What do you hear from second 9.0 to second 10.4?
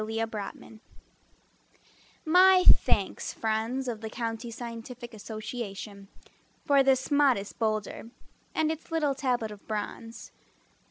tablet of bronze.